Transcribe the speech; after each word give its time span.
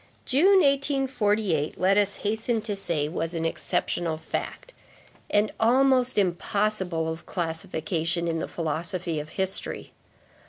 June, 0.25 0.63
1848, 0.63 1.79
let 1.79 1.95
us 1.95 2.15
hasten 2.25 2.59
to 2.59 2.75
say, 2.75 3.07
was 3.07 3.35
an 3.35 3.45
exceptional 3.45 4.17
fact, 4.17 4.73
and 5.29 5.51
almost 5.59 6.17
impossible 6.17 7.07
of 7.07 7.27
classification, 7.27 8.27
in 8.27 8.39
the 8.39 8.47
philosophy 8.47 9.19
of 9.19 9.29
history. 9.29 9.91